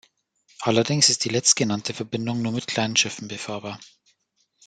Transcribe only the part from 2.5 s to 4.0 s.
mit kleinen Schiffen befahrbar.